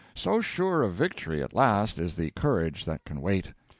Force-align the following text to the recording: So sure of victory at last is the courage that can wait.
So 0.15 0.41
sure 0.41 0.81
of 0.81 0.95
victory 0.95 1.43
at 1.43 1.53
last 1.53 1.99
is 1.99 2.15
the 2.15 2.31
courage 2.31 2.85
that 2.85 3.05
can 3.05 3.21
wait. 3.21 3.53